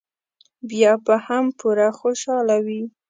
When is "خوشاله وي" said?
1.99-2.83